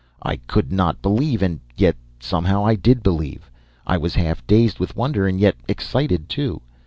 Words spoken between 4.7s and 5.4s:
with wonder and